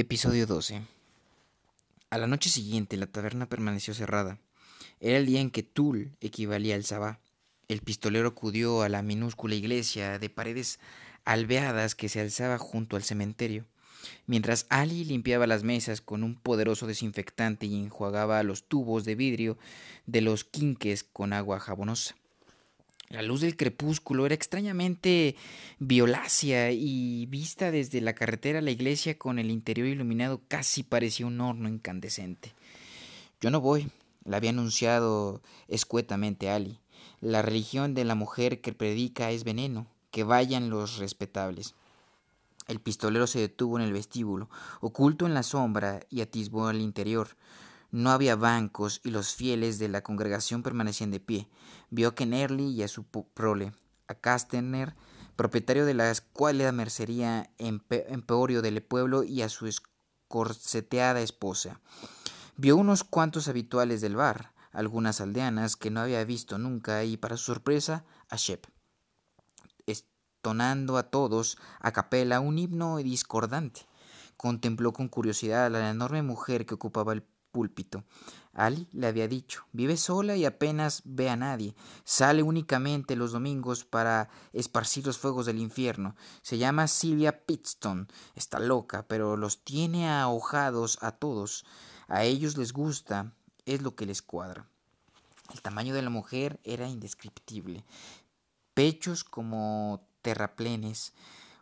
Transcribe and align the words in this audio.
Episodio 0.00 0.46
12. 0.46 0.80
A 2.10 2.18
la 2.18 2.28
noche 2.28 2.50
siguiente 2.50 2.96
la 2.96 3.08
taberna 3.08 3.48
permaneció 3.48 3.94
cerrada. 3.94 4.38
Era 5.00 5.18
el 5.18 5.26
día 5.26 5.40
en 5.40 5.50
que 5.50 5.64
Tul 5.64 6.12
equivalía 6.20 6.76
al 6.76 6.84
Sabá. 6.84 7.18
El 7.66 7.80
pistolero 7.80 8.28
acudió 8.28 8.82
a 8.82 8.88
la 8.88 9.02
minúscula 9.02 9.56
iglesia 9.56 10.20
de 10.20 10.30
paredes 10.30 10.78
alveadas 11.24 11.96
que 11.96 12.08
se 12.08 12.20
alzaba 12.20 12.58
junto 12.58 12.94
al 12.94 13.02
cementerio, 13.02 13.66
mientras 14.28 14.66
Ali 14.68 15.04
limpiaba 15.04 15.48
las 15.48 15.64
mesas 15.64 16.00
con 16.00 16.22
un 16.22 16.36
poderoso 16.36 16.86
desinfectante 16.86 17.66
y 17.66 17.74
enjuagaba 17.74 18.40
los 18.44 18.68
tubos 18.68 19.04
de 19.04 19.16
vidrio 19.16 19.58
de 20.06 20.20
los 20.20 20.44
quinques 20.44 21.02
con 21.02 21.32
agua 21.32 21.58
jabonosa. 21.58 22.14
La 23.10 23.22
luz 23.22 23.40
del 23.40 23.56
crepúsculo 23.56 24.26
era 24.26 24.34
extrañamente 24.34 25.34
violácea 25.78 26.72
y 26.72 27.24
vista 27.26 27.70
desde 27.70 28.02
la 28.02 28.14
carretera 28.14 28.58
a 28.58 28.62
la 28.62 28.70
iglesia 28.70 29.16
con 29.16 29.38
el 29.38 29.50
interior 29.50 29.88
iluminado 29.88 30.42
casi 30.46 30.82
parecía 30.82 31.26
un 31.26 31.40
horno 31.40 31.68
incandescente. 31.68 32.52
Yo 33.40 33.50
no 33.50 33.62
voy, 33.62 33.90
le 34.24 34.36
había 34.36 34.50
anunciado 34.50 35.40
escuetamente 35.68 36.50
Ali. 36.50 36.80
La 37.20 37.40
religión 37.40 37.94
de 37.94 38.04
la 38.04 38.14
mujer 38.14 38.60
que 38.60 38.74
predica 38.74 39.30
es 39.30 39.42
veneno, 39.42 39.86
que 40.10 40.24
vayan 40.24 40.68
los 40.68 40.98
respetables. 40.98 41.74
El 42.66 42.80
pistolero 42.80 43.26
se 43.26 43.40
detuvo 43.40 43.78
en 43.78 43.84
el 43.84 43.94
vestíbulo, 43.94 44.50
oculto 44.80 45.24
en 45.24 45.32
la 45.32 45.42
sombra, 45.42 46.00
y 46.10 46.20
atisbó 46.20 46.66
al 46.66 46.82
interior. 46.82 47.28
No 47.90 48.10
había 48.10 48.36
bancos 48.36 49.00
y 49.02 49.10
los 49.10 49.34
fieles 49.34 49.78
de 49.78 49.88
la 49.88 50.02
congregación 50.02 50.62
permanecían 50.62 51.10
de 51.10 51.20
pie. 51.20 51.48
Vio 51.90 52.08
a 52.08 52.14
Kennerly 52.14 52.68
y 52.70 52.82
a 52.82 52.88
su 52.88 53.04
prole, 53.04 53.72
a 54.08 54.14
Castaner, 54.14 54.94
propietario 55.36 55.86
de 55.86 55.94
la 55.94 56.10
escuálida 56.10 56.70
mercería 56.72 57.50
emporio 57.58 58.60
del 58.60 58.82
pueblo, 58.82 59.22
y 59.22 59.40
a 59.42 59.48
su 59.48 59.66
escorceteada 59.66 61.20
esposa. 61.22 61.80
Vio 62.56 62.76
unos 62.76 63.04
cuantos 63.04 63.48
habituales 63.48 64.00
del 64.00 64.16
bar, 64.16 64.52
algunas 64.72 65.20
aldeanas 65.20 65.76
que 65.76 65.90
no 65.90 66.00
había 66.00 66.22
visto 66.24 66.58
nunca, 66.58 67.04
y 67.04 67.16
para 67.16 67.36
su 67.36 67.44
sorpresa, 67.44 68.04
a 68.28 68.36
Shep, 68.36 68.66
estonando 69.86 70.98
a 70.98 71.04
todos 71.04 71.56
a 71.80 71.92
capela 71.92 72.40
un 72.40 72.58
himno 72.58 72.98
discordante. 72.98 73.86
Contempló 74.36 74.92
con 74.92 75.08
curiosidad 75.08 75.66
a 75.66 75.70
la 75.70 75.88
enorme 75.88 76.22
mujer 76.22 76.66
que 76.66 76.74
ocupaba 76.74 77.12
el 77.12 77.22
púlpito. 77.58 78.04
Ali 78.52 78.86
le 78.92 79.08
había 79.08 79.26
dicho, 79.26 79.64
vive 79.72 79.96
sola 79.96 80.36
y 80.36 80.44
apenas 80.44 81.02
ve 81.04 81.28
a 81.28 81.34
nadie. 81.34 81.74
Sale 82.04 82.44
únicamente 82.44 83.16
los 83.16 83.32
domingos 83.32 83.84
para 83.84 84.28
esparcir 84.52 85.04
los 85.04 85.18
fuegos 85.18 85.46
del 85.46 85.58
infierno. 85.58 86.14
Se 86.42 86.56
llama 86.56 86.86
Silvia 86.86 87.44
Pitstone. 87.46 88.06
Está 88.36 88.60
loca, 88.60 89.08
pero 89.08 89.36
los 89.36 89.64
tiene 89.64 90.08
ahojados 90.08 90.98
a 91.00 91.10
todos. 91.10 91.64
A 92.06 92.22
ellos 92.22 92.56
les 92.56 92.72
gusta, 92.72 93.32
es 93.66 93.82
lo 93.82 93.96
que 93.96 94.06
les 94.06 94.22
cuadra. 94.22 94.68
El 95.52 95.60
tamaño 95.60 95.94
de 95.94 96.02
la 96.02 96.10
mujer 96.10 96.60
era 96.62 96.88
indescriptible. 96.88 97.84
Pechos 98.72 99.24
como 99.24 100.06
terraplenes, 100.22 101.12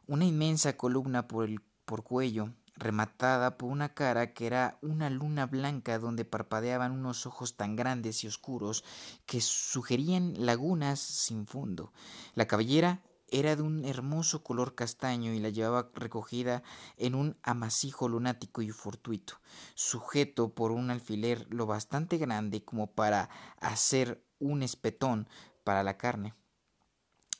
una 0.06 0.26
inmensa 0.26 0.76
columna 0.76 1.26
por 1.26 1.46
el 1.46 1.62
por 1.86 2.02
cuello, 2.02 2.50
rematada 2.76 3.56
por 3.56 3.70
una 3.70 3.94
cara 3.94 4.32
que 4.32 4.46
era 4.46 4.78
una 4.82 5.10
luna 5.10 5.46
blanca 5.46 5.98
donde 5.98 6.24
parpadeaban 6.24 6.92
unos 6.92 7.26
ojos 7.26 7.56
tan 7.56 7.76
grandes 7.76 8.22
y 8.24 8.28
oscuros 8.28 8.84
que 9.24 9.40
sugerían 9.40 10.34
lagunas 10.38 11.00
sin 11.00 11.46
fondo. 11.46 11.92
La 12.34 12.46
cabellera 12.46 13.02
era 13.28 13.56
de 13.56 13.62
un 13.62 13.84
hermoso 13.84 14.42
color 14.42 14.74
castaño 14.74 15.32
y 15.32 15.40
la 15.40 15.48
llevaba 15.48 15.90
recogida 15.94 16.62
en 16.96 17.14
un 17.14 17.36
amasijo 17.42 18.08
lunático 18.08 18.62
y 18.62 18.70
fortuito, 18.70 19.40
sujeto 19.74 20.54
por 20.54 20.70
un 20.70 20.90
alfiler 20.90 21.46
lo 21.50 21.66
bastante 21.66 22.18
grande 22.18 22.64
como 22.64 22.92
para 22.92 23.28
hacer 23.60 24.24
un 24.38 24.62
espetón 24.62 25.28
para 25.64 25.82
la 25.82 25.96
carne. 25.96 26.34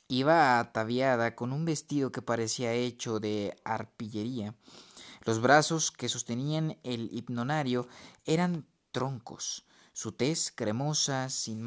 Iba 0.09 0.59
ataviada 0.59 1.35
con 1.35 1.51
un 1.51 1.65
vestido 1.65 2.11
que 2.11 2.21
parecía 2.21 2.73
hecho 2.73 3.19
de 3.19 3.59
arpillería, 3.65 4.55
los 5.27 5.41
brazos 5.41 5.91
que 5.91 6.07
sostenían 6.07 6.77
el 6.83 7.09
hipnonario 7.11 7.89
eran 8.25 8.65
troncos, 8.93 9.65
su 9.91 10.13
tez 10.13 10.53
cremosa, 10.55 11.27
sin, 11.27 11.61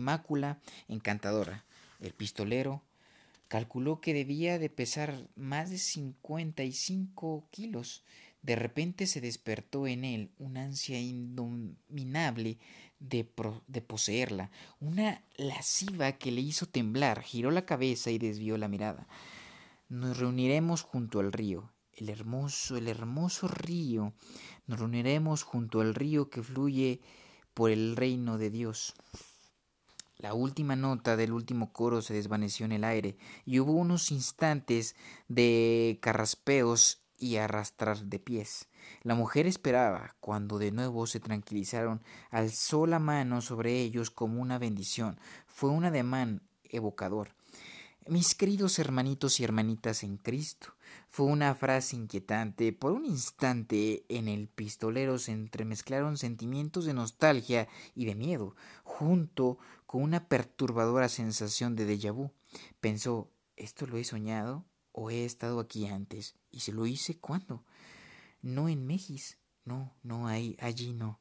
mácula, 0.00 0.58
encantadora. 0.88 1.64
El 2.00 2.12
pistolero 2.12 2.82
calculó 3.46 4.00
que 4.00 4.14
debía 4.14 4.58
de 4.58 4.68
pesar 4.68 5.28
más 5.36 5.70
de 5.70 5.78
cincuenta 5.78 6.64
y 6.64 6.72
cinco 6.72 7.46
kilos. 7.52 8.02
De 8.42 8.56
repente 8.56 9.06
se 9.06 9.20
despertó 9.20 9.86
en 9.86 10.04
él 10.04 10.32
una 10.36 10.64
ansia 10.64 10.98
indominable 10.98 12.58
de, 12.98 13.22
poseerla, 13.86 14.50
una 14.80 15.22
lasciva 15.36 16.10
que 16.18 16.32
le 16.32 16.40
hizo 16.40 16.66
temblar, 16.66 17.22
giró 17.22 17.52
la 17.52 17.64
cabeza 17.64 18.10
y 18.10 18.18
desvió 18.18 18.58
la 18.58 18.66
mirada. 18.66 19.06
Nos 19.88 20.18
reuniremos 20.18 20.82
junto 20.82 21.20
al 21.20 21.30
río 21.30 21.70
el 22.00 22.10
hermoso, 22.10 22.76
el 22.76 22.88
hermoso 22.88 23.48
río. 23.48 24.12
Nos 24.66 24.78
reuniremos 24.78 25.42
junto 25.42 25.80
al 25.80 25.94
río 25.94 26.30
que 26.30 26.42
fluye 26.42 27.00
por 27.54 27.70
el 27.70 27.96
reino 27.96 28.38
de 28.38 28.50
Dios. 28.50 28.94
La 30.16 30.34
última 30.34 30.74
nota 30.74 31.16
del 31.16 31.32
último 31.32 31.72
coro 31.72 32.02
se 32.02 32.14
desvaneció 32.14 32.66
en 32.66 32.72
el 32.72 32.84
aire 32.84 33.16
y 33.44 33.60
hubo 33.60 33.72
unos 33.72 34.10
instantes 34.10 34.96
de 35.28 35.98
carraspeos 36.02 37.04
y 37.16 37.36
arrastrar 37.36 38.04
de 38.04 38.18
pies. 38.18 38.68
La 39.02 39.14
mujer 39.14 39.46
esperaba, 39.46 40.16
cuando 40.20 40.58
de 40.58 40.72
nuevo 40.72 41.06
se 41.06 41.20
tranquilizaron, 41.20 42.02
alzó 42.30 42.86
la 42.86 42.98
mano 42.98 43.40
sobre 43.40 43.80
ellos 43.80 44.10
como 44.10 44.40
una 44.40 44.58
bendición. 44.58 45.20
Fue 45.46 45.70
un 45.70 45.84
ademán 45.84 46.42
evocador. 46.64 47.37
Mis 48.08 48.34
queridos 48.34 48.78
hermanitos 48.78 49.38
y 49.38 49.44
hermanitas 49.44 50.02
en 50.02 50.16
Cristo, 50.16 50.72
fue 51.08 51.26
una 51.26 51.54
frase 51.54 51.94
inquietante. 51.94 52.72
Por 52.72 52.92
un 52.92 53.04
instante 53.04 54.06
en 54.08 54.28
el 54.28 54.48
pistolero 54.48 55.18
se 55.18 55.32
entremezclaron 55.32 56.16
sentimientos 56.16 56.86
de 56.86 56.94
nostalgia 56.94 57.68
y 57.94 58.06
de 58.06 58.14
miedo, 58.14 58.56
junto 58.82 59.58
con 59.84 60.02
una 60.02 60.26
perturbadora 60.26 61.10
sensación 61.10 61.76
de 61.76 61.84
déjà 61.84 62.10
vu. 62.10 62.30
Pensó, 62.80 63.30
¿esto 63.56 63.86
lo 63.86 63.98
he 63.98 64.04
soñado 64.04 64.64
o 64.92 65.10
he 65.10 65.26
estado 65.26 65.60
aquí 65.60 65.86
antes? 65.86 66.34
¿Y 66.50 66.60
se 66.60 66.72
lo 66.72 66.86
hice 66.86 67.18
cuándo? 67.18 67.62
No 68.40 68.70
en 68.70 68.86
Mejis. 68.86 69.36
No, 69.66 69.92
no, 70.02 70.28
ahí, 70.28 70.56
allí 70.60 70.94
no. 70.94 71.20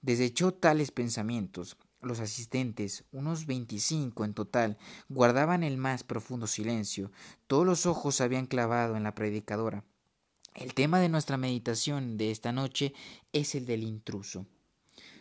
Desechó 0.00 0.54
tales 0.54 0.92
pensamientos. 0.92 1.76
Los 2.00 2.20
asistentes, 2.20 3.04
unos 3.10 3.46
veinticinco 3.46 4.24
en 4.24 4.32
total, 4.32 4.78
guardaban 5.08 5.64
el 5.64 5.76
más 5.78 6.04
profundo 6.04 6.46
silencio. 6.46 7.10
Todos 7.48 7.66
los 7.66 7.86
ojos 7.86 8.14
se 8.16 8.22
habían 8.22 8.46
clavado 8.46 8.96
en 8.96 9.02
la 9.02 9.16
predicadora. 9.16 9.84
El 10.54 10.74
tema 10.74 11.00
de 11.00 11.08
nuestra 11.08 11.36
meditación 11.36 12.16
de 12.16 12.30
esta 12.30 12.52
noche 12.52 12.94
es 13.32 13.54
el 13.54 13.66
del 13.66 13.82
intruso. 13.82 14.46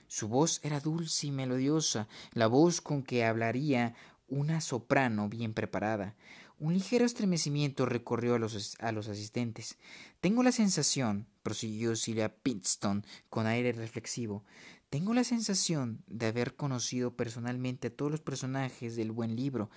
Su 0.08 0.28
voz 0.28 0.60
era 0.64 0.80
dulce 0.80 1.28
y 1.28 1.32
melodiosa, 1.32 2.08
la 2.34 2.48
voz 2.48 2.80
con 2.80 3.04
que 3.04 3.26
hablaría 3.26 3.96
una 4.28 4.62
soprano 4.62 5.30
bien 5.30 5.54
preparada. 5.54 6.16
Un 6.60 6.74
ligero 6.74 7.06
estremecimiento 7.06 7.86
recorrió 7.86 8.36
a 8.36 8.40
los, 8.40 8.76
a 8.80 8.92
los 8.92 9.08
asistentes. 9.08 9.78
Tengo 10.22 10.42
la 10.42 10.52
sensación, 10.52 11.28
prosiguió 11.44 11.96
Silvia 11.96 12.36
Pinston 12.36 13.06
con 13.30 13.46
aire 13.46 13.74
reflexivo, 13.74 14.44
tengo 14.90 15.14
la 15.14 15.26
sensación 15.26 16.02
de 16.08 16.28
haber 16.28 16.56
conocido 16.56 17.12
personalmente 17.12 17.90
a 17.90 17.96
todos 17.96 18.10
los 18.10 18.22
personajes 18.22 18.96
del 18.96 19.12
buen 19.12 19.36
libro. 19.36 19.70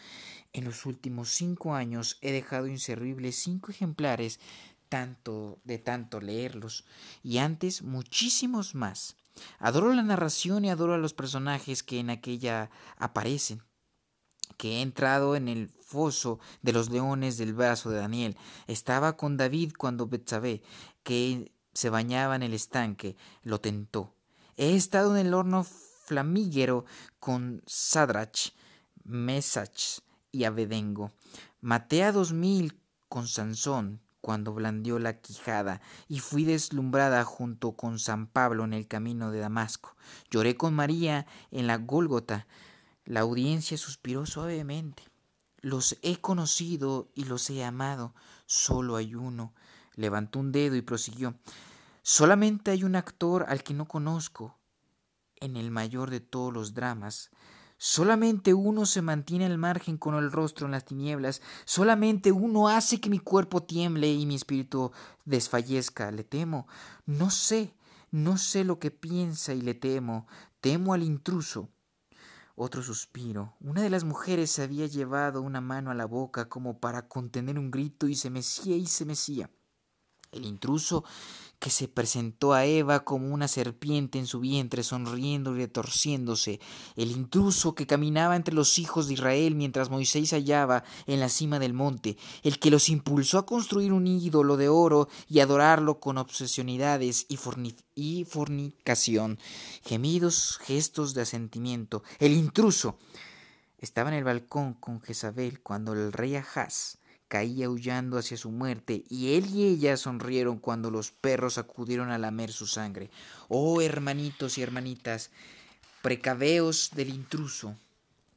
En 0.53 0.65
los 0.65 0.87
últimos 0.87 1.31
cinco 1.31 1.75
años 1.75 2.19
he 2.21 2.31
dejado 2.31 2.69
inservibles 2.69 3.35
cinco 3.35 3.73
ejemplares 3.73 4.39
tanto 4.89 5.59
de 5.65 5.79
tanto 5.79 6.21
leerlos, 6.21 6.85
y 7.23 7.38
antes 7.38 7.83
muchísimos 7.83 8.75
más. 8.75 9.17
Adoro 9.59 9.93
la 9.94 10.03
narración 10.03 10.65
y 10.65 10.71
adoro 10.71 10.94
a 10.94 10.99
los 10.99 11.15
personajes 11.15 11.83
que 11.83 11.99
en 12.00 12.11
aquella 12.11 12.71
aparecen 12.97 13.62
que 14.56 14.79
he 14.79 14.82
entrado 14.82 15.37
en 15.37 15.49
el 15.49 15.69
foso 15.69 16.38
de 16.62 16.73
los 16.73 16.91
leones 16.91 17.37
del 17.37 17.55
brazo 17.55 17.91
de 17.91 17.99
Daniel. 17.99 18.37
Estaba 18.67 19.17
con 19.17 19.37
David 19.37 19.73
cuando 19.76 20.06
Betsabé, 20.06 20.62
que 21.02 21.52
se 21.73 21.91
bañaba 21.91 22.37
en 22.37 22.43
el 22.43 22.55
estanque, 22.55 23.17
lo 23.43 23.61
tentó. 23.61 24.14
He 24.56 24.76
estado 24.76 25.17
en 25.17 25.26
el 25.26 25.35
horno 25.35 25.64
flamígero 25.64 26.85
con 27.19 27.62
Sadrach, 27.67 28.52
Mesach 29.05 30.00
y 30.32 30.44
Abedengo. 30.44 31.12
Maté 31.61 32.05
a 32.05 32.12
dos 32.12 32.32
mil 32.32 32.79
con 33.08 33.26
Sansón 33.26 34.00
cuando 34.20 34.52
blandió 34.52 34.99
la 34.99 35.19
quijada 35.19 35.81
y 36.08 36.20
fui 36.20 36.44
deslumbrada 36.44 37.25
junto 37.25 37.73
con 37.73 37.99
San 37.99 38.26
Pablo 38.26 38.64
en 38.64 38.73
el 38.73 38.87
camino 38.87 39.31
de 39.31 39.41
Damasco. 39.41 39.97
Lloré 40.31 40.56
con 40.56 40.75
María 40.75 41.26
en 41.50 41.67
la 41.67 41.79
Gólgota. 41.79 42.47
La 43.05 43.20
audiencia 43.20 43.76
suspiró 43.76 44.26
suavemente. 44.26 45.02
Los 45.61 45.99
he 46.02 46.20
conocido 46.20 47.11
y 47.14 47.25
los 47.25 47.49
he 47.50 47.64
amado. 47.64 48.14
Solo 48.47 48.97
hay 48.97 49.14
uno. 49.14 49.55
Levantó 49.94 50.38
un 50.38 50.52
dedo 50.52 50.76
y 50.76 50.82
prosiguió. 50.82 51.35
Solamente 52.02 52.70
hay 52.70 52.85
un 52.85 52.97
actor 52.97 53.44
al 53.49 53.62
que 53.62 53.75
no 53.75 53.87
conozco 53.87 54.58
en 55.37 55.56
el 55.56 55.70
mayor 55.70 56.11
de 56.11 56.20
todos 56.20 56.52
los 56.52 56.75
dramas. 56.75 57.31
Solamente 57.76 58.52
uno 58.52 58.85
se 58.85 59.00
mantiene 59.00 59.47
al 59.47 59.56
margen 59.56 59.97
con 59.97 60.14
el 60.14 60.31
rostro 60.31 60.67
en 60.67 60.73
las 60.73 60.85
tinieblas. 60.85 61.41
Solamente 61.64 62.31
uno 62.31 62.69
hace 62.69 63.00
que 63.00 63.08
mi 63.08 63.19
cuerpo 63.19 63.62
tiemble 63.62 64.12
y 64.12 64.26
mi 64.26 64.35
espíritu 64.35 64.93
desfallezca. 65.25 66.11
Le 66.11 66.23
temo. 66.23 66.69
No 67.06 67.31
sé, 67.31 67.75
no 68.11 68.37
sé 68.37 68.64
lo 68.64 68.79
que 68.79 68.91
piensa 68.91 69.55
y 69.55 69.62
le 69.62 69.73
temo. 69.73 70.26
Temo 70.61 70.93
al 70.93 71.02
intruso. 71.02 71.70
Otro 72.62 72.83
suspiro. 72.83 73.55
Una 73.61 73.81
de 73.81 73.89
las 73.89 74.05
mujeres 74.05 74.51
se 74.51 74.62
había 74.62 74.85
llevado 74.85 75.41
una 75.41 75.62
mano 75.62 75.91
a 75.91 75.95
la 75.95 76.05
boca 76.05 76.51
como 76.51 76.79
para 76.79 77.09
contener 77.09 77.59
un 77.59 77.71
grito 77.71 78.07
y 78.07 78.15
se 78.15 78.29
mecía 78.29 78.77
y 78.77 78.85
se 78.85 79.07
mecía. 79.07 79.51
El 80.31 80.45
intruso 80.45 81.03
que 81.61 81.71
se 81.71 81.89
presentó 81.89 82.55
a 82.55 82.65
Eva 82.65 83.05
como 83.05 83.33
una 83.33 83.47
serpiente 83.47 84.19
en 84.19 84.27
su 84.27 84.41
vientre, 84.41 84.83
sonriendo 84.83 85.55
y 85.55 85.59
retorciéndose, 85.59 86.59
el 86.97 87.11
intruso 87.11 87.75
que 87.75 87.87
caminaba 87.87 88.35
entre 88.35 88.55
los 88.55 88.79
hijos 88.79 89.07
de 89.07 89.15
Israel 89.15 89.55
mientras 89.55 89.91
Moisés 89.91 90.33
hallaba 90.33 90.85
en 91.07 91.21
la 91.21 91.29
cima 91.29 91.59
del 91.59 91.75
monte, 91.75 92.17
el 92.43 92.59
que 92.59 92.71
los 92.71 92.89
impulsó 92.89 93.37
a 93.39 93.45
construir 93.45 93.93
un 93.93 94.07
ídolo 94.07 94.57
de 94.57 94.71
oro 94.71 95.09
y 95.29 95.41
adorarlo 95.41 96.01
con 96.01 96.17
obsesionidades 96.17 97.27
y, 97.29 97.37
fornicación, 98.25 99.39
gemidos, 99.85 100.59
gestos 100.62 101.12
de 101.12 101.23
asentimiento, 101.23 102.03
el 102.19 102.33
intruso. 102.33 102.97
Estaba 103.79 104.09
en 104.09 104.17
el 104.17 104.25
balcón 104.25 104.75
con 104.75 105.03
Jezabel 105.03 105.61
cuando 105.61 105.93
el 105.93 106.12
rey 106.12 106.37
Ahaz 106.37 107.00
caía 107.31 107.67
aullando 107.67 108.19
hacia 108.19 108.37
su 108.37 108.50
muerte, 108.50 109.05
y 109.09 109.37
él 109.37 109.47
y 109.55 109.62
ella 109.62 109.97
sonrieron 109.97 110.59
cuando 110.59 110.91
los 110.91 111.12
perros 111.12 111.59
acudieron 111.59 112.11
a 112.11 112.19
lamer 112.19 112.50
su 112.50 112.67
sangre. 112.67 113.09
Oh 113.49 113.81
hermanitos 113.81 114.59
y 114.59 114.62
hermanitas, 114.62 115.31
precaveos 116.03 116.91
del 116.93 117.11
intruso. 117.11 117.77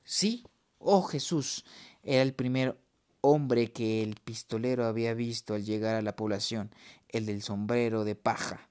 Sí, 0.06 0.46
oh 0.78 1.02
Jesús, 1.02 1.66
era 2.04 2.22
el 2.22 2.36
primer 2.36 2.80
hombre 3.22 3.72
que 3.72 4.04
el 4.04 4.16
pistolero 4.24 4.86
había 4.86 5.16
visto 5.16 5.56
al 5.56 5.66
llegar 5.66 5.96
a 5.96 6.04
la 6.04 6.16
población, 6.16 6.70
el 7.10 7.26
del 7.26 7.42
sombrero 7.42 8.04
de 8.04 8.14
paja. 8.14 8.70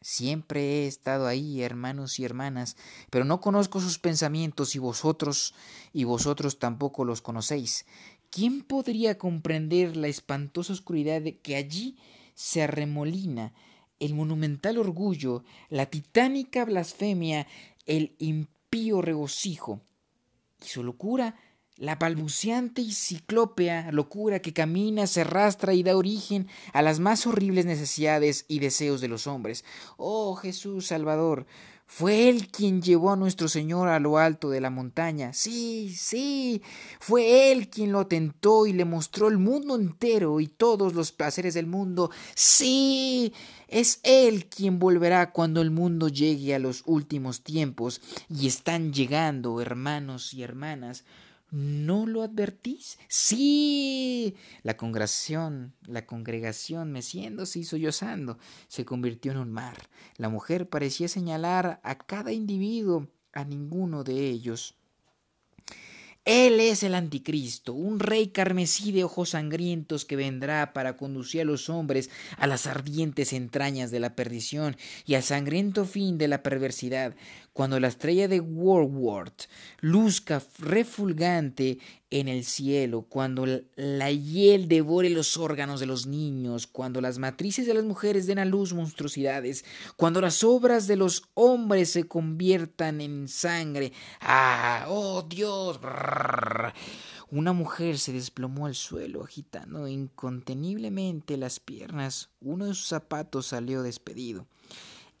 Siempre 0.00 0.60
he 0.60 0.86
estado 0.86 1.26
ahí, 1.26 1.60
hermanos 1.60 2.18
y 2.18 2.24
hermanas, 2.24 2.76
pero 3.10 3.26
no 3.26 3.42
conozco 3.42 3.78
sus 3.78 3.98
pensamientos 3.98 4.74
y 4.74 4.78
vosotros 4.78 5.54
y 5.92 6.04
vosotros 6.04 6.58
tampoco 6.58 7.04
los 7.04 7.20
conocéis. 7.20 7.84
¿Quién 8.30 8.62
podría 8.62 9.16
comprender 9.16 9.96
la 9.96 10.08
espantosa 10.08 10.72
oscuridad 10.72 11.22
que 11.42 11.56
allí 11.56 11.96
se 12.34 12.62
arremolina 12.62 13.54
el 14.00 14.14
monumental 14.14 14.78
orgullo, 14.78 15.44
la 15.70 15.86
titánica 15.86 16.64
blasfemia, 16.64 17.46
el 17.86 18.14
impío 18.18 19.00
regocijo? 19.00 19.80
Y 20.62 20.66
su 20.68 20.84
locura, 20.84 21.36
la 21.76 21.96
balbuceante 21.96 22.82
y 22.82 22.92
ciclópea 22.92 23.90
locura 23.92 24.40
que 24.40 24.52
camina, 24.52 25.06
se 25.06 25.22
arrastra 25.22 25.72
y 25.72 25.82
da 25.82 25.96
origen 25.96 26.48
a 26.72 26.82
las 26.82 27.00
más 27.00 27.26
horribles 27.26 27.64
necesidades 27.64 28.44
y 28.46 28.58
deseos 28.58 29.00
de 29.00 29.08
los 29.08 29.26
hombres. 29.26 29.64
Oh 29.96 30.34
Jesús 30.34 30.88
Salvador, 30.88 31.46
fue 31.90 32.28
Él 32.28 32.48
quien 32.48 32.82
llevó 32.82 33.12
a 33.12 33.16
nuestro 33.16 33.48
Señor 33.48 33.88
a 33.88 33.98
lo 33.98 34.18
alto 34.18 34.50
de 34.50 34.60
la 34.60 34.68
montaña. 34.68 35.32
Sí, 35.32 35.94
sí, 35.96 36.60
fue 37.00 37.50
Él 37.50 37.70
quien 37.70 37.92
lo 37.92 38.06
tentó 38.06 38.66
y 38.66 38.74
le 38.74 38.84
mostró 38.84 39.28
el 39.28 39.38
mundo 39.38 39.74
entero 39.74 40.38
y 40.38 40.48
todos 40.48 40.92
los 40.92 41.12
placeres 41.12 41.54
del 41.54 41.66
mundo. 41.66 42.10
Sí, 42.34 43.32
es 43.68 44.00
Él 44.02 44.46
quien 44.46 44.78
volverá 44.78 45.32
cuando 45.32 45.62
el 45.62 45.70
mundo 45.70 46.08
llegue 46.08 46.54
a 46.54 46.58
los 46.58 46.82
últimos 46.84 47.42
tiempos. 47.42 48.02
Y 48.28 48.46
están 48.46 48.92
llegando, 48.92 49.62
hermanos 49.62 50.34
y 50.34 50.42
hermanas. 50.42 51.04
¿No 51.50 52.04
lo 52.04 52.22
advertís? 52.22 52.98
Sí. 53.08 54.36
La 54.62 54.76
congregación, 54.76 55.72
la 55.86 56.04
congregación 56.04 56.92
meciéndose 56.92 57.60
y 57.60 57.64
sollozando, 57.64 58.38
se 58.68 58.84
convirtió 58.84 59.32
en 59.32 59.38
un 59.38 59.52
mar. 59.52 59.88
La 60.16 60.28
mujer 60.28 60.68
parecía 60.68 61.08
señalar 61.08 61.80
a 61.82 61.96
cada 61.96 62.32
individuo, 62.32 63.08
a 63.32 63.44
ninguno 63.44 64.04
de 64.04 64.28
ellos. 64.28 64.74
Él 66.30 66.60
es 66.60 66.82
el 66.82 66.94
anticristo, 66.94 67.72
un 67.72 68.00
rey 68.00 68.28
carmesí 68.28 68.92
de 68.92 69.02
ojos 69.02 69.30
sangrientos 69.30 70.04
que 70.04 70.14
vendrá 70.14 70.74
para 70.74 70.98
conducir 70.98 71.40
a 71.40 71.44
los 71.44 71.70
hombres 71.70 72.10
a 72.36 72.46
las 72.46 72.66
ardientes 72.66 73.32
entrañas 73.32 73.90
de 73.90 73.98
la 73.98 74.14
perdición 74.14 74.76
y 75.06 75.14
al 75.14 75.22
sangriento 75.22 75.86
fin 75.86 76.18
de 76.18 76.28
la 76.28 76.42
perversidad, 76.42 77.14
cuando 77.58 77.80
la 77.80 77.88
estrella 77.88 78.28
de 78.28 78.38
Warworth 78.38 79.48
luzca 79.80 80.40
refulgante 80.60 81.80
en 82.08 82.28
el 82.28 82.44
cielo, 82.44 83.02
cuando 83.08 83.46
la 83.74 84.12
hiel 84.12 84.68
devore 84.68 85.10
los 85.10 85.36
órganos 85.36 85.80
de 85.80 85.86
los 85.86 86.06
niños, 86.06 86.68
cuando 86.68 87.00
las 87.00 87.18
matrices 87.18 87.66
de 87.66 87.74
las 87.74 87.82
mujeres 87.82 88.28
den 88.28 88.38
a 88.38 88.44
luz 88.44 88.74
monstruosidades, 88.74 89.64
cuando 89.96 90.20
las 90.20 90.44
obras 90.44 90.86
de 90.86 90.94
los 90.94 91.24
hombres 91.34 91.90
se 91.90 92.04
conviertan 92.06 93.00
en 93.00 93.26
sangre. 93.26 93.92
¡Ah! 94.20 94.84
¡Oh 94.86 95.26
Dios! 95.28 95.80
Una 97.32 97.52
mujer 97.52 97.98
se 97.98 98.12
desplomó 98.12 98.66
al 98.66 98.76
suelo, 98.76 99.24
agitando 99.24 99.88
inconteniblemente 99.88 101.36
las 101.36 101.58
piernas. 101.58 102.30
Uno 102.40 102.66
de 102.66 102.74
sus 102.74 102.86
zapatos 102.86 103.48
salió 103.48 103.82
despedido. 103.82 104.46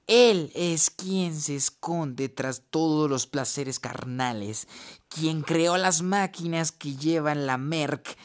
Él 0.08 0.50
es 0.54 0.88
quien 0.88 1.38
se 1.38 1.54
esconde 1.54 2.30
tras 2.30 2.62
todos 2.70 3.10
los 3.10 3.26
placeres 3.26 3.78
carnales, 3.78 4.66
quien 5.08 5.42
creó 5.42 5.76
las 5.76 6.00
máquinas 6.00 6.72
que 6.72 6.96
llevan 6.96 7.46
la 7.46 7.58
Merck 7.58 8.16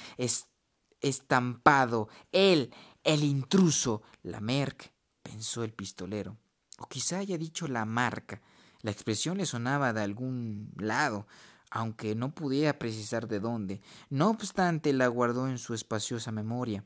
estampado. 1.01 2.07
Él, 2.31 2.73
el 3.03 3.23
intruso. 3.25 4.01
La 4.23 4.39
Merck, 4.39 4.93
pensó 5.21 5.65
el 5.65 5.73
pistolero. 5.73 6.37
O 6.79 6.87
quizá 6.87 7.17
haya 7.17 7.37
dicho 7.37 7.67
la 7.67 7.83
marca. 7.83 8.41
La 8.81 8.91
expresión 8.91 9.37
le 9.37 9.45
sonaba 9.45 9.91
de 9.91 10.01
algún 10.01 10.71
lado, 10.77 11.27
aunque 11.69 12.15
no 12.15 12.33
pudiera 12.33 12.79
precisar 12.79 13.27
de 13.27 13.41
dónde. 13.41 13.81
No 14.09 14.29
obstante, 14.29 14.93
la 14.93 15.07
guardó 15.07 15.49
en 15.49 15.57
su 15.57 15.73
espaciosa 15.73 16.31
memoria. 16.31 16.85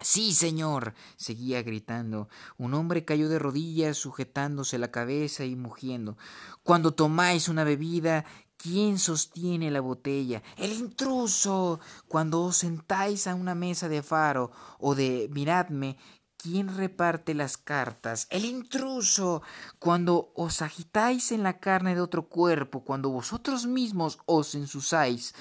Sí, 0.00 0.34
señor. 0.34 0.94
seguía 1.16 1.62
gritando. 1.62 2.28
Un 2.58 2.74
hombre 2.74 3.04
cayó 3.04 3.28
de 3.28 3.38
rodillas, 3.38 3.96
sujetándose 3.96 4.78
la 4.78 4.90
cabeza 4.90 5.44
y 5.44 5.56
mugiendo. 5.56 6.16
Cuando 6.62 6.92
tomáis 6.94 7.48
una 7.48 7.64
bebida, 7.64 8.24
¿quién 8.56 8.98
sostiene 8.98 9.70
la 9.70 9.80
botella? 9.80 10.42
El 10.56 10.72
intruso. 10.72 11.80
Cuando 12.08 12.42
os 12.42 12.58
sentáis 12.58 13.26
a 13.26 13.34
una 13.34 13.54
mesa 13.54 13.88
de 13.88 14.02
faro 14.02 14.50
o 14.78 14.94
de 14.94 15.28
miradme, 15.32 15.96
¿Quién 16.44 16.76
reparte 16.76 17.32
las 17.32 17.56
cartas? 17.56 18.26
El 18.28 18.44
intruso. 18.44 19.40
Cuando 19.78 20.30
os 20.34 20.60
agitáis 20.60 21.32
en 21.32 21.42
la 21.42 21.58
carne 21.58 21.94
de 21.94 22.02
otro 22.02 22.28
cuerpo, 22.28 22.84
cuando 22.84 23.08
vosotros 23.08 23.64
mismos 23.64 24.18
os 24.26 24.54
ensusáis, 24.54 25.34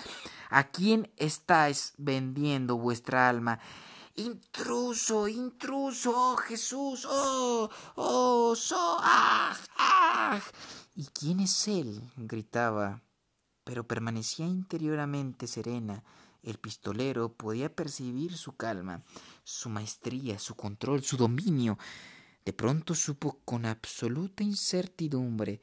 ¿a 0.50 0.70
quién 0.70 1.12
estáis 1.18 1.94
vendiendo 1.98 2.78
vuestra 2.78 3.28
alma? 3.28 3.60
Intruso, 4.16 5.28
intruso, 5.28 6.12
oh 6.16 6.38
Jesús, 6.38 7.04
oh, 7.10 7.68
oh, 7.96 8.56
so, 8.56 8.98
ah, 9.00 9.58
ah. 9.78 10.40
¿Y 10.96 11.06
quién 11.06 11.40
es 11.40 11.68
él? 11.68 12.00
gritaba, 12.16 13.02
pero 13.64 13.88
permanecía 13.88 14.46
interiormente 14.46 15.48
serena. 15.48 16.04
El 16.44 16.60
pistolero 16.60 17.34
podía 17.34 17.74
percibir 17.74 18.38
su 18.38 18.56
calma, 18.56 19.02
su 19.44 19.70
maestría, 19.70 20.38
su 20.38 20.54
control, 20.54 21.02
su 21.04 21.18
dominio. 21.18 21.80
De 22.46 22.54
pronto 22.54 22.94
supo 22.94 23.40
con 23.46 23.66
absoluta 23.66 24.44
incertidumbre 24.44 25.60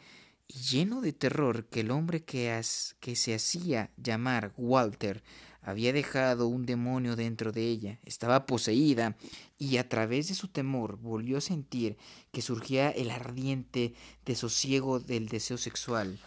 y 0.53 0.59
lleno 0.59 1.01
de 1.01 1.13
terror 1.13 1.67
que 1.67 1.81
el 1.81 1.93
hombre 1.93 2.25
que, 2.25 2.61
que 2.99 3.15
se 3.15 3.35
hacía 3.35 3.91
llamar 3.97 4.53
Walter 4.57 5.23
había 5.63 5.93
dejado 5.93 6.49
un 6.49 6.67
demonio 6.67 7.15
dentro 7.15 7.53
de 7.53 7.69
ella, 7.69 7.99
estaba 8.05 8.47
poseída, 8.47 9.15
y 9.59 9.77
a 9.77 9.89
través 9.89 10.29
de 10.29 10.35
su 10.35 10.49
temor 10.49 10.97
volvió 10.97 11.39
a 11.39 11.43
sentir 11.43 11.97
que 12.33 12.43
surgía 12.43 12.91
el 12.91 13.11
ardiente 13.11 13.95
desosiego 14.25 14.99
del 14.99 15.29
deseo 15.29 15.57
sexual. 15.59 16.19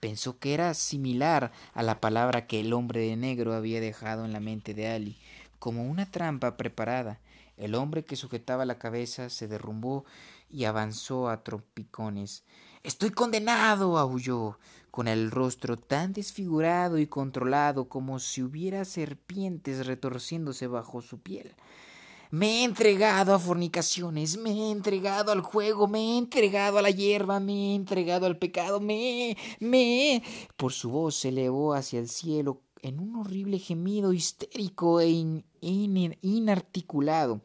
Pensó 0.00 0.38
que 0.38 0.54
era 0.54 0.74
similar 0.74 1.52
a 1.74 1.82
la 1.82 2.00
palabra 2.00 2.46
que 2.46 2.60
el 2.60 2.72
hombre 2.72 3.02
de 3.02 3.16
negro 3.16 3.54
había 3.54 3.80
dejado 3.80 4.24
en 4.24 4.32
la 4.32 4.40
mente 4.40 4.74
de 4.74 4.88
Ali, 4.88 5.16
como 5.58 5.84
una 5.84 6.10
trampa 6.10 6.56
preparada. 6.56 7.20
El 7.58 7.74
hombre 7.74 8.04
que 8.04 8.16
sujetaba 8.16 8.64
la 8.64 8.78
cabeza 8.78 9.28
se 9.30 9.48
derrumbó 9.48 10.04
y 10.48 10.64
avanzó 10.64 11.28
a 11.28 11.42
trompicones. 11.42 12.44
Estoy 12.84 13.10
condenado. 13.10 13.98
aulló 13.98 14.58
con 14.92 15.08
el 15.08 15.30
rostro 15.30 15.76
tan 15.76 16.12
desfigurado 16.12 16.98
y 16.98 17.06
controlado 17.06 17.88
como 17.88 18.20
si 18.20 18.42
hubiera 18.42 18.84
serpientes 18.84 19.86
retorciéndose 19.86 20.66
bajo 20.68 21.02
su 21.02 21.20
piel. 21.20 21.54
Me 22.30 22.60
he 22.60 22.64
entregado 22.64 23.34
a 23.34 23.38
fornicaciones, 23.38 24.36
me 24.36 24.50
he 24.50 24.70
entregado 24.70 25.32
al 25.32 25.40
juego, 25.40 25.88
me 25.88 25.98
he 25.98 26.18
entregado 26.18 26.78
a 26.78 26.82
la 26.82 26.90
hierba, 26.90 27.40
me 27.40 27.72
he 27.72 27.74
entregado 27.74 28.26
al 28.26 28.36
pecado, 28.36 28.80
me, 28.80 29.36
me. 29.60 30.22
Por 30.56 30.72
su 30.72 30.90
voz 30.90 31.16
se 31.16 31.30
elevó 31.30 31.72
hacia 31.72 31.98
el 31.98 32.08
cielo 32.08 32.60
en 32.82 33.00
un 33.00 33.16
horrible 33.16 33.58
gemido 33.58 34.12
histérico 34.12 35.00
e 35.00 35.42
inarticulado 36.22 37.40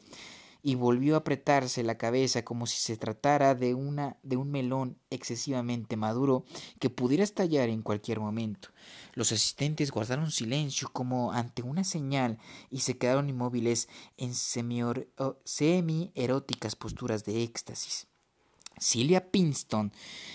y 0.66 0.76
volvió 0.76 1.14
a 1.14 1.18
apretarse 1.18 1.82
la 1.82 1.98
cabeza 1.98 2.42
como 2.42 2.66
si 2.66 2.78
se 2.78 2.96
tratara 2.96 3.54
de 3.54 3.74
una 3.74 4.16
de 4.22 4.38
un 4.38 4.50
melón 4.50 4.96
excesivamente 5.10 5.98
maduro 5.98 6.46
que 6.80 6.88
pudiera 6.88 7.22
estallar 7.22 7.68
en 7.68 7.82
cualquier 7.82 8.18
momento. 8.18 8.70
Los 9.12 9.30
asistentes 9.30 9.90
guardaron 9.90 10.30
silencio 10.30 10.88
como 10.90 11.32
ante 11.32 11.60
una 11.60 11.84
señal 11.84 12.38
y 12.70 12.80
se 12.80 12.96
quedaron 12.96 13.28
inmóviles 13.28 13.90
en 14.16 14.34
semi-eróticas 14.34 16.76
posturas 16.76 17.26
de 17.26 17.42
éxtasis. 17.42 18.06
Silvia 18.78 19.30
Pinston 19.30 19.92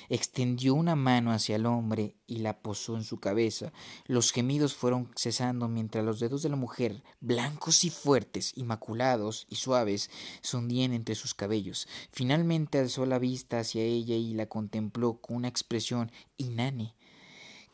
extendió 0.09 0.73
una 0.73 0.95
mano 0.95 1.31
hacia 1.31 1.55
el 1.55 1.65
hombre 1.65 2.15
y 2.25 2.37
la 2.37 2.59
posó 2.59 2.95
en 2.95 3.03
su 3.03 3.19
cabeza. 3.19 3.71
Los 4.05 4.31
gemidos 4.31 4.73
fueron 4.75 5.11
cesando 5.15 5.67
mientras 5.67 6.05
los 6.05 6.19
dedos 6.19 6.41
de 6.41 6.49
la 6.49 6.55
mujer, 6.55 7.03
blancos 7.19 7.83
y 7.83 7.89
fuertes, 7.89 8.53
inmaculados 8.55 9.45
y 9.49 9.55
suaves, 9.55 10.09
se 10.41 10.57
hundían 10.57 10.93
entre 10.93 11.15
sus 11.15 11.33
cabellos. 11.33 11.87
Finalmente 12.11 12.79
alzó 12.79 13.05
la 13.05 13.19
vista 13.19 13.59
hacia 13.59 13.83
ella 13.83 14.15
y 14.15 14.33
la 14.33 14.47
contempló 14.47 15.19
con 15.21 15.37
una 15.37 15.47
expresión 15.47 16.11
inane. 16.37 16.95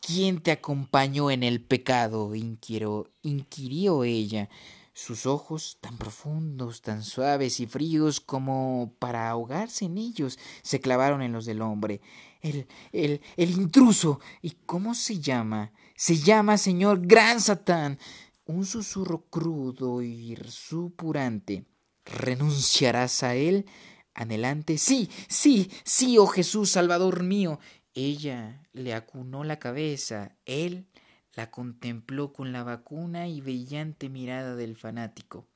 ¿Quién 0.02 0.40
te 0.40 0.52
acompañó 0.52 1.32
en 1.32 1.44
el 1.44 1.62
pecado? 1.62 2.36
inquirió, 2.36 3.10
inquirió 3.24 4.04
ella 4.04 4.50
sus 4.96 5.26
ojos, 5.26 5.78
tan 5.82 5.98
profundos, 5.98 6.82
tan 6.82 7.04
suaves 7.04 7.60
y 7.60 7.68
fríos 7.68 8.22
como 8.22 8.96
para 8.98 9.30
ahogarse 9.30 9.86
en 9.86 9.98
ellos, 9.98 10.40
se 10.64 10.80
clavaron 10.80 11.22
en 11.22 11.34
los 11.34 11.46
del 11.46 11.62
hombre. 11.62 12.00
El, 12.42 12.66
el, 12.94 13.22
el 13.36 13.52
intruso. 13.52 14.22
¿Y 14.42 14.52
cómo 14.66 14.96
se 14.96 15.20
llama? 15.20 15.74
Se 15.98 16.16
llama 16.16 16.58
señor 16.58 17.06
Gran 17.06 17.42
Satán. 17.42 18.00
Un 18.46 18.66
susurro 18.66 19.26
crudo 19.30 20.02
y 20.02 20.38
supurante. 20.48 21.66
¿Renunciarás 22.06 23.22
a 23.24 23.36
él? 23.36 23.66
Anhelante. 24.14 24.78
Sí, 24.78 25.10
sí, 25.28 25.70
sí, 25.84 26.18
oh 26.18 26.28
Jesús, 26.28 26.72
Salvador 26.72 27.22
mío. 27.22 27.60
Ella 27.94 28.66
le 28.72 28.94
acunó 28.94 29.44
la 29.44 29.60
cabeza. 29.60 30.38
Él 30.46 30.88
la 31.36 31.52
contempló 31.52 32.34
con 32.34 32.52
la 32.52 32.64
vacuna 32.64 33.28
y 33.28 33.42
brillante 33.42 34.10
mirada 34.10 34.56
del 34.56 34.76
fanático. 34.78 35.48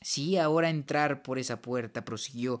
Sí, 0.00 0.38
ahora 0.38 0.70
entrar 0.70 1.22
por 1.22 1.38
esa 1.38 1.60
puerta, 1.60 2.04
prosiguió, 2.04 2.60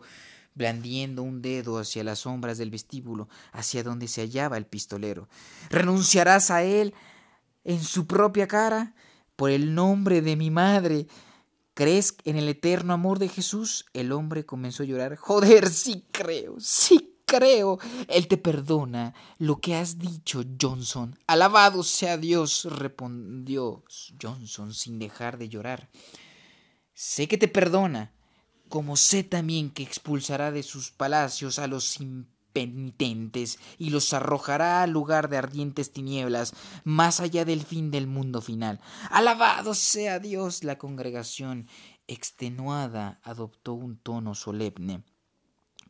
blandiendo 0.54 1.22
un 1.22 1.40
dedo 1.40 1.78
hacia 1.78 2.02
las 2.02 2.20
sombras 2.20 2.58
del 2.58 2.70
vestíbulo, 2.70 3.28
hacia 3.52 3.84
donde 3.84 4.08
se 4.08 4.22
hallaba 4.22 4.56
el 4.56 4.66
pistolero. 4.66 5.28
¿Renunciarás 5.70 6.50
a 6.50 6.64
él 6.64 6.94
en 7.62 7.80
su 7.80 8.08
propia 8.08 8.48
cara? 8.48 8.94
Por 9.36 9.50
el 9.50 9.76
nombre 9.76 10.20
de 10.20 10.34
mi 10.34 10.50
madre. 10.50 11.06
¿Crees 11.74 12.16
en 12.24 12.36
el 12.36 12.48
eterno 12.48 12.92
amor 12.92 13.20
de 13.20 13.28
Jesús? 13.28 13.86
El 13.92 14.10
hombre 14.10 14.44
comenzó 14.44 14.82
a 14.82 14.86
llorar. 14.86 15.14
Joder, 15.14 15.68
sí 15.70 16.04
creo, 16.10 16.56
sí 16.58 17.17
creo. 17.28 17.78
Él 18.08 18.26
te 18.26 18.38
perdona 18.38 19.14
lo 19.38 19.60
que 19.60 19.76
has 19.76 19.98
dicho, 19.98 20.42
Johnson. 20.60 21.16
Alabado 21.28 21.84
sea 21.84 22.16
Dios, 22.16 22.64
respondió 22.64 23.84
Johnson 24.20 24.74
sin 24.74 24.98
dejar 24.98 25.38
de 25.38 25.48
llorar. 25.48 25.88
Sé 26.94 27.28
que 27.28 27.38
te 27.38 27.46
perdona, 27.46 28.12
como 28.68 28.96
sé 28.96 29.22
también 29.22 29.70
que 29.70 29.84
expulsará 29.84 30.50
de 30.50 30.64
sus 30.64 30.90
palacios 30.90 31.60
a 31.60 31.68
los 31.68 32.00
impenitentes 32.00 33.58
y 33.78 33.90
los 33.90 34.12
arrojará 34.12 34.82
al 34.82 34.90
lugar 34.90 35.28
de 35.28 35.36
ardientes 35.36 35.92
tinieblas, 35.92 36.54
más 36.82 37.20
allá 37.20 37.44
del 37.44 37.62
fin 37.62 37.90
del 37.92 38.06
mundo 38.06 38.40
final. 38.40 38.80
Alabado 39.10 39.74
sea 39.74 40.18
Dios. 40.18 40.64
La 40.64 40.78
congregación 40.78 41.68
extenuada 42.08 43.20
adoptó 43.22 43.74
un 43.74 43.98
tono 43.98 44.34
solemne. 44.34 45.04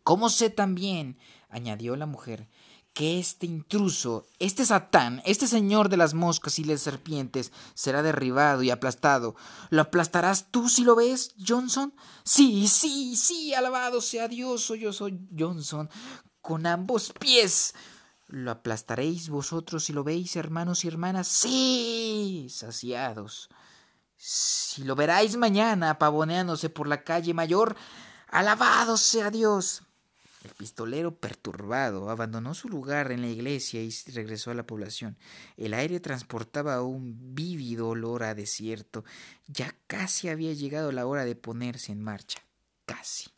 ¿Cómo 0.09 0.31
sé 0.31 0.49
también, 0.49 1.19
añadió 1.51 1.95
la 1.95 2.07
mujer, 2.07 2.49
que 2.95 3.19
este 3.19 3.45
intruso, 3.45 4.25
este 4.39 4.65
Satán, 4.65 5.21
este 5.27 5.47
señor 5.47 5.91
de 5.91 5.99
las 5.99 6.15
moscas 6.15 6.59
y 6.59 6.65
las 6.65 6.81
serpientes, 6.81 7.53
será 7.75 8.03
derribado 8.03 8.63
y 8.63 8.71
aplastado. 8.71 9.37
¿Lo 9.69 9.83
aplastarás 9.83 10.47
tú 10.51 10.71
si 10.71 10.83
lo 10.83 10.97
ves, 10.97 11.35
Johnson? 11.47 11.93
Sí, 12.25 12.69
sí, 12.69 13.17
sí, 13.17 13.53
alabado 13.53 14.01
sea 14.01 14.29
Dios, 14.29 14.73
yo 14.81 14.95
soy 14.95 15.21
Johnson, 15.39 15.91
con 16.41 16.65
ambos 16.65 17.13
pies. 17.13 17.75
¿Lo 18.29 18.51
aplastaréis 18.51 19.29
vosotros 19.29 19.85
si 19.85 19.93
lo 19.93 20.05
veis, 20.05 20.37
hermanos 20.37 20.87
y 20.87 20.89
hermanas? 20.89 21.29
Sí, 21.29 22.47
saciados. 22.49 23.51
Si 24.17 24.85
lo 24.85 24.97
veráis 24.97 25.37
mañana 25.37 25.99
pavoneándose 25.99 26.71
por 26.71 26.89
la 26.89 27.05
calle 27.05 27.35
mayor, 27.35 27.77
alabado 28.31 28.97
sea 28.97 29.31
Dios. 29.31 29.83
El 30.45 30.51
pistolero, 30.51 31.17
perturbado, 31.17 32.11
abandonó 32.11 32.55
su 32.55 32.69
lugar 32.69 33.11
en 33.11 33.23
la 33.23 33.29
iglesia 33.29 33.83
y 33.83 33.91
regresó 34.13 34.51
a 34.51 34.55
la 34.55 34.67
población. 34.67 35.17
El 35.57 35.75
aire 35.75 35.99
transportaba 36.01 36.83
un 36.83 37.35
vívido 37.35 37.89
olor 37.89 38.23
a 38.23 38.35
desierto. 38.35 39.05
Ya 39.47 39.75
casi 39.87 40.29
había 40.29 40.53
llegado 40.53 40.93
la 40.93 41.07
hora 41.07 41.25
de 41.25 41.35
ponerse 41.35 41.93
en 41.93 42.03
marcha. 42.03 42.41
Casi. 42.87 43.31